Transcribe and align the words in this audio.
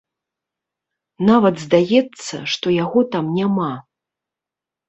Нават 1.29 1.55
здаецца, 1.65 2.35
што 2.55 2.73
яго 2.83 2.99
там 3.17 3.25
няма. 3.37 3.71